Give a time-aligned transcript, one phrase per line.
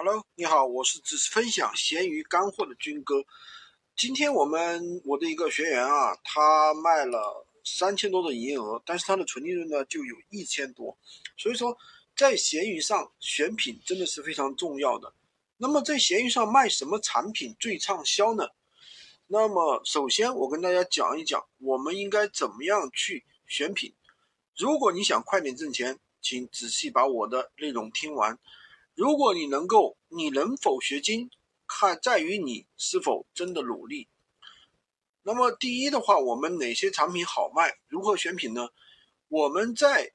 [0.00, 3.24] Hello，你好，我是只是分享闲鱼干货的军哥。
[3.96, 10.96] 今天我们我的一个学员啊，他卖了三千多的营业额，但是他的纯利润呢就有一千多。
[11.36, 11.76] 所以说，
[12.14, 15.12] 在闲鱼上选品真的是非常重要的。
[15.56, 18.50] 那么在闲鱼上卖什么产品最畅销呢？
[19.26, 23.92] 那么首先我跟大家讲一讲，我们应该怎么样去选品。
[24.56, 28.38] 如果你想快点挣钱，请仔细把我的内容听完。
[28.98, 31.30] 如果你能够，你能否学精，
[31.68, 34.08] 看在于你是否真的努力。
[35.22, 37.78] 那么第一的话，我们哪些产品好卖？
[37.86, 38.70] 如何选品呢？
[39.28, 40.14] 我们在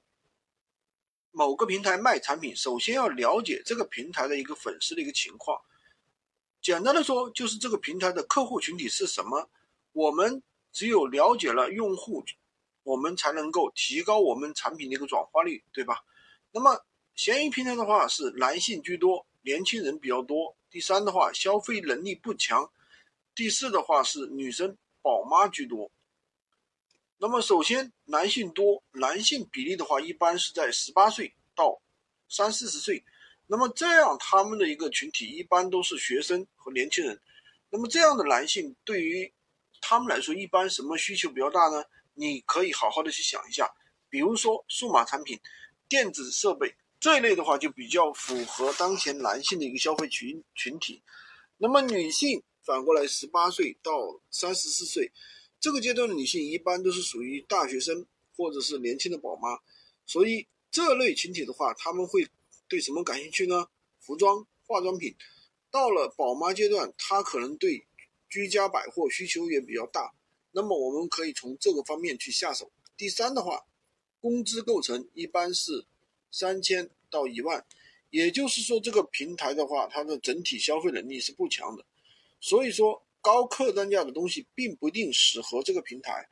[1.32, 5.62] 某个平台卖产品，首先要了解这个平台的一个粉丝的一个情况。
[6.62, 9.50] 简单的说，就是这个平台的客户群体是什么。
[9.94, 10.44] 我们
[10.74, 12.26] 只有了解了用户，
[12.84, 16.04] 我们才能够提高我们产品的一个转化率，对吧？
[16.52, 16.84] 那么。
[17.16, 20.56] 闲鱼平台的话是男性居多，年轻人比较多。
[20.72, 22.72] 第三的话，消费能力不强。
[23.36, 25.92] 第四的话是女生宝妈居多。
[27.20, 31.80] 那么首先男性多，男性比例的话一般是在十八岁到
[32.28, 33.04] 三四十岁。
[33.46, 37.22] 那么这样他们的一个群体一般都是学生和年轻人。
[37.70, 39.32] 那么这样的男性对于
[39.82, 41.84] 他们来说，一般什么需求比较大呢？
[42.16, 43.72] 你可以好好的去想一下，
[44.10, 45.40] 比如说数码产品、
[45.88, 46.76] 电子设备。
[47.04, 51.04] 这一类的话就比较符合当前男性的一个消费群群体，
[51.58, 55.12] 那么女性反过来十八岁到三十四岁
[55.60, 58.06] 这个阶段的女性一般都是属于大学生
[58.38, 59.60] 或者是年轻的宝妈，
[60.06, 62.26] 所以这类群体的话，他们会
[62.70, 63.68] 对什么感兴趣呢？
[64.00, 65.14] 服装、化妆品。
[65.70, 67.86] 到了宝妈阶段，她可能对
[68.30, 70.14] 居家百货需求也比较大，
[70.54, 72.72] 那么我们可以从这个方面去下手。
[72.96, 73.66] 第三的话，
[74.22, 75.86] 工资构成一般是。
[76.34, 77.64] 三千到一万，
[78.10, 81.86] 也就是说，这个平台的话，它的整体消费能力是不强的，
[82.42, 86.28] 所以说高客单价的东西并不一定适合这个平台。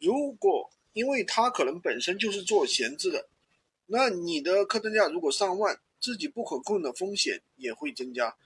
[0.00, 3.28] 如果因为它可能本身就是做闲置的，
[3.86, 8.36] 那你的客单价如果上万，自己不可控的风险也会增加。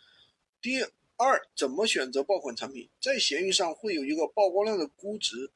[0.60, 0.82] 第
[1.16, 2.91] 二，怎么选择爆款产品？
[3.00, 5.50] 在闲鱼上会有一个曝光量的估值。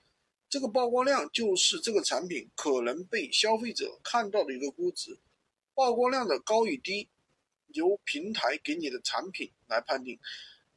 [0.49, 5.19] 这个曝光量就是这个产品可能被消费者看到的一个估值，
[5.77, 7.07] 曝光量的高与低
[7.67, 10.19] 由平台给你的产品来判定。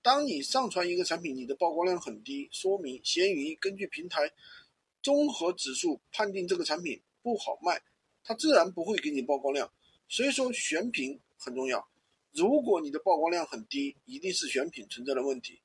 [0.02, 4.30] 当你上传一个产品，你的曝光量很低，说明闲鱼根据平台
[5.02, 7.82] 综合指数判定这个产品不好卖，
[8.26, 9.72] 它自然不会给你曝光量。
[10.10, 11.90] 所以说选品很重要。
[12.34, 15.62] 如果你的曝光量很低，一定是选品存在的问题。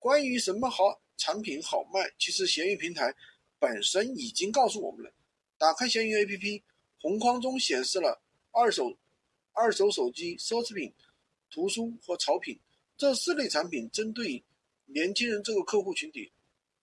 [0.00, 3.14] 关于什么好产品好卖，其实闲鱼平台。
[3.60, 5.12] 本身已经告诉我们了。
[5.56, 6.62] 打开闲鱼 APP，
[7.00, 8.20] 红框中显示了
[8.52, 8.96] 二手、
[9.52, 10.92] 二手手机、奢侈品、
[11.50, 12.58] 图书和潮品
[12.96, 14.44] 这四类产品，针对
[14.86, 16.30] 年轻人这个客户群体。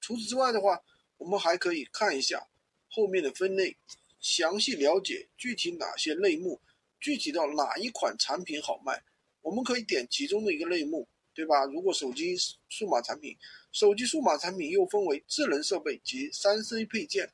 [0.02, 0.84] 除此之外的话，
[1.18, 2.48] 我们还可以看一下
[2.90, 3.78] 后面的分类，
[4.20, 6.60] 详细了解具体哪些类目，
[7.00, 9.02] 具体到哪一款产品好卖，
[9.42, 11.08] 我们可以点其中的一个类目。
[11.32, 11.64] 对吧？
[11.68, 12.36] 如果手机
[12.68, 13.34] 数码产品，
[13.72, 17.32] 手机数码产品又分为智能设备及三 C 配件、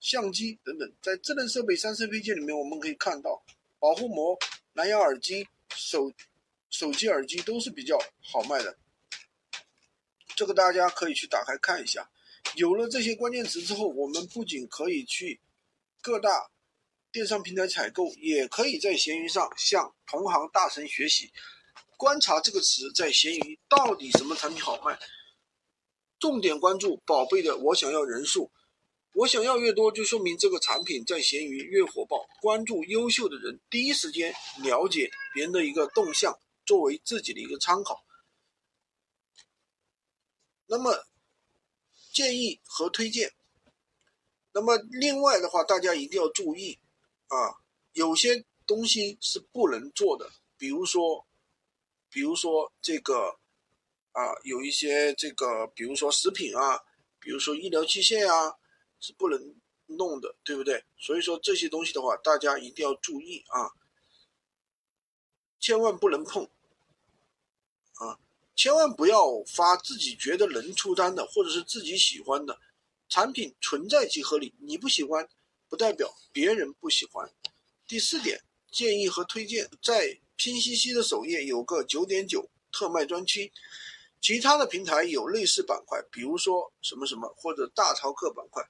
[0.00, 0.90] 相机等等。
[1.02, 3.44] 在智能设备、三 C 配件里面，我们可以看到
[3.82, 4.38] 保护膜、
[4.74, 6.12] 蓝牙耳机、手
[6.70, 8.78] 手机耳机都是比较好卖的。
[10.36, 12.08] 这个大家可以去打开看一下。
[12.54, 15.40] 有了这些关键词之后，我们不仅可以去
[16.00, 16.48] 各大
[17.10, 21.32] 电商平台采购，也可以在闲鱼上向同行大神学习。
[21.96, 24.96] 观察这个词在闲鱼到底什么产品好卖，
[26.20, 28.52] 重点关注宝贝的我想要人数，
[29.14, 32.26] 我想要越多就说明这个产品在闲鱼越火爆。
[32.40, 38.04] 关注优秀的人，第一时间了解别人的一个动向，作为自己的一个参考。
[40.66, 41.04] 那么
[42.12, 43.32] 建议和推荐，
[44.52, 46.78] 那么另外的话，大家一定要注意
[47.28, 47.60] 啊，
[47.92, 51.26] 有些东西是不能做的，比如说。
[52.14, 53.38] 比如说这个
[54.10, 56.78] 啊，有一些这个，比如说食品啊，
[57.18, 58.54] 比如说医疗器械啊，
[59.02, 59.54] 是不能
[59.86, 60.82] 弄的，对不对？
[60.96, 63.72] 所以说这些东西的话，大家一定要注意啊，
[65.60, 66.48] 千万不能碰
[67.96, 68.18] 啊，
[68.56, 72.58] 千万不要发自己觉得能出单的，或者是自己喜欢的
[73.10, 74.54] 产品，存在即合理。
[74.60, 75.28] 你不喜欢，
[75.68, 77.30] 不代表别人不喜欢。
[77.86, 78.40] 第四点，
[78.70, 80.20] 建议和推荐在。
[80.34, 83.52] 拼夕夕的首页有个九点九特卖专区，
[84.20, 88.68] 其他的平台有类似板块，比如说什么什么或者大淘客板块。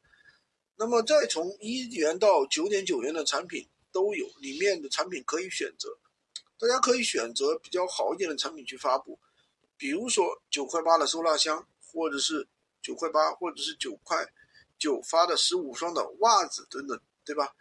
[0.76, 5.96] 那么再从一元到九点九元的产品都有，里面的产品可以选择。
[6.58, 9.18] 大家可以选择比较好一点的产品去发布，
[9.76, 12.46] 比如说九块八的收纳箱，或者是
[12.80, 14.16] 九块八，或者是九块
[14.78, 17.52] 九发的十五双的袜子等等，对吧？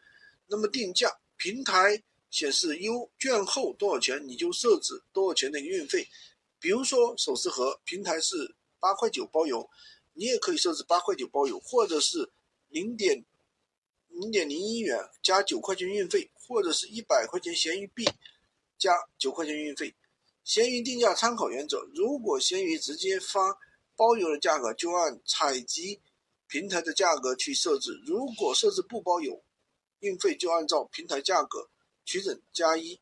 [0.47, 6.07] 那么定价平台显示优券后多少钱，你就设置多少钱的一个运费。
[6.59, 9.67] 比如说首饰盒平台是八块九包邮，
[10.13, 12.31] 你也可以设置八块九包邮，或者是
[12.71, 13.23] 零点
[14.07, 18.03] 零点零一元加九块钱运费，或者是一百块钱闲鱼币。
[18.77, 19.93] 加九块钱运费，
[20.43, 23.59] 闲鱼定价参考原则：如果闲鱼直接发
[23.95, 26.01] 包邮的价格，就按采集
[26.47, 29.43] 平台的价格去设置；如果设置不包邮，
[29.99, 31.69] 运费就按照平台价格
[32.03, 32.99] 取整加一。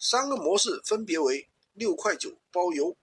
[0.00, 2.96] 三个模式分别为六块九包邮，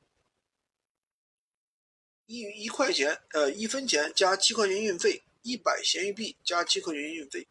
[2.25, 7.47] 一一块钱呃一分钱加七块钱运费，一百闲鱼币加七块钱运费。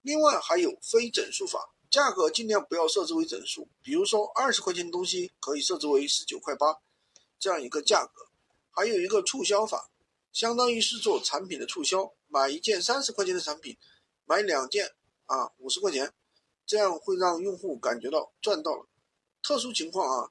[0.00, 1.74] 另外还有非整数法。
[1.90, 6.82] 价格尽量不要设置为整数，比如说二十块钱的东西可以设置为十九块八
[7.38, 8.28] 这样一个价格。
[8.70, 9.90] 还有一个促销法，
[10.30, 13.78] 相当于是做产品的促销，买一件三十块钱的产品，
[14.26, 14.92] 买两件
[15.24, 16.12] 啊五十块钱，
[16.66, 18.86] 这样会让用户感觉到赚到了。
[19.42, 20.30] 特殊情况啊，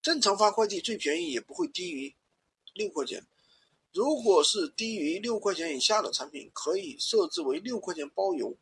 [0.00, 2.14] 正常发快递最便宜也不会低于
[2.74, 3.26] 六块钱，
[3.92, 8.56] 如果是低于六块钱以下的产品，可以设置为六块钱包邮，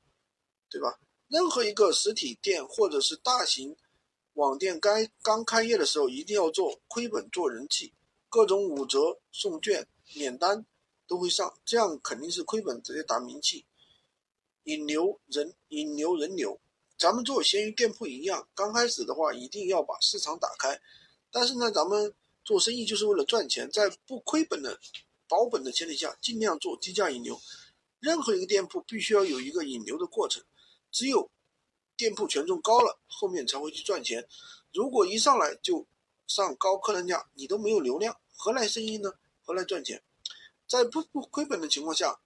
[0.69, 0.99] 对吧？
[1.29, 3.77] 任何一个实体店或者是大型
[4.33, 7.93] 网店，该刚开业的时候，一定要做亏本做人气，
[8.29, 10.67] 各种五折送券免单
[11.07, 13.65] 都会上，这样肯定是亏本，直接打名气，
[14.65, 16.61] 引流人引流人流。
[16.99, 20.81] 咱们做闲鱼店铺一样，刚开始的话一定要把市场打开，
[21.31, 22.13] 但是呢，咱们
[22.45, 24.79] 做生意就是为了赚钱，在不亏本的
[25.31, 27.41] 保本的前提下，尽量做低价引流。
[28.01, 30.43] 任何一个店铺必须要有一个引流的过程。
[30.91, 31.31] 只有
[31.97, 34.27] 店铺权重高了，后面才会去赚钱。
[34.73, 35.87] 如果一上来就
[36.27, 39.13] 上高客单价，你都没有流量，何来生意呢？
[39.45, 40.03] 何来赚钱？
[40.67, 42.21] 在不不亏本的情况下，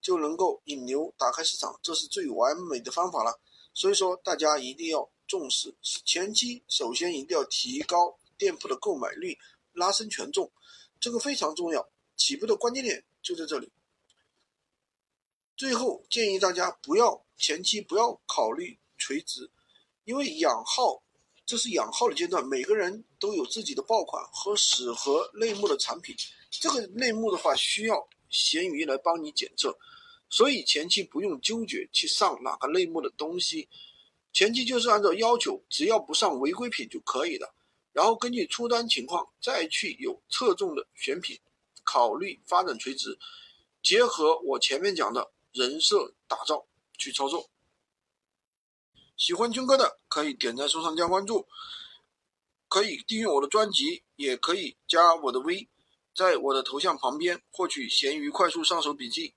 [0.00, 3.38] 就能够引流打开市场，这是最完美的方法了。
[3.74, 9.38] 所以说，大家一定要重视前期，首先一定要提高店铺的购买率，
[9.74, 10.50] 拉升权重，
[10.98, 11.86] 这个非常重要。
[12.16, 13.70] 起步的关键点就在这里。
[15.56, 19.50] 最后建议大家不要前期不要考虑垂直，
[20.04, 21.02] 因为养号
[21.46, 26.14] 这是养号的阶段，每个人都有自己的爆款和适合类目的产品，
[26.50, 29.78] 这个类目的话需要闲鱼来帮你检测，
[30.28, 33.68] 所以前期不用纠结去上哪个类目的东西，
[34.32, 37.54] 前期就是按照要求，只要不上违规品就可以了，
[37.92, 41.38] 然后根据出单情况再去有侧重的选品，
[41.86, 43.18] 考虑发展垂直，
[43.82, 45.32] 结合我前面讲的。
[45.52, 46.66] 人设打造
[46.98, 47.48] 去操作，
[49.16, 51.48] 喜欢军哥的可以点赞收藏加关注，
[52.68, 55.66] 可以订阅我的专辑，也可以加我的微，
[56.14, 59.34] 在我的头像旁边获取闲鱼快速上手笔记。